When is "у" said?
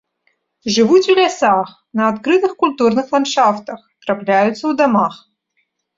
1.13-1.15